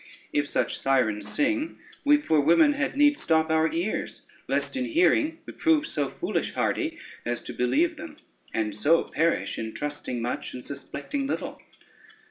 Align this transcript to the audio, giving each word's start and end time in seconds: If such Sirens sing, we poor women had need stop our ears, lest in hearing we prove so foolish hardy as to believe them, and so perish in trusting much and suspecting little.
If 0.33 0.47
such 0.49 0.79
Sirens 0.79 1.27
sing, 1.31 1.77
we 2.03 2.17
poor 2.17 2.39
women 2.39 2.73
had 2.73 2.97
need 2.97 3.19
stop 3.19 3.51
our 3.51 3.71
ears, 3.71 4.23
lest 4.47 4.75
in 4.75 4.85
hearing 4.85 5.37
we 5.45 5.53
prove 5.53 5.85
so 5.85 6.09
foolish 6.09 6.53
hardy 6.55 6.97
as 7.23 7.39
to 7.43 7.53
believe 7.53 7.97
them, 7.97 8.17
and 8.51 8.73
so 8.73 9.03
perish 9.03 9.59
in 9.59 9.75
trusting 9.75 10.19
much 10.19 10.53
and 10.53 10.63
suspecting 10.63 11.27
little. 11.27 11.61